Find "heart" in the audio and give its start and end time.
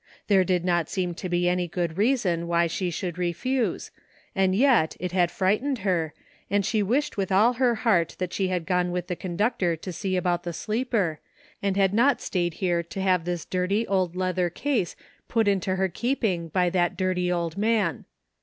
7.75-8.15